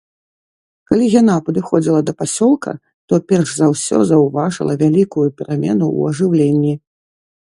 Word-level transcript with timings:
Калі 0.91 1.05
яна 1.21 1.35
падыходзіла 1.49 1.99
да 2.07 2.13
пасёлка, 2.21 2.71
то 3.13 3.19
перш 3.31 3.49
за 3.57 3.65
ўсё 3.73 3.97
заўважыла 4.11 4.73
вялікую 4.85 5.27
перамену 5.43 5.85
ў 5.97 6.15
ажыўленні. 6.15 6.73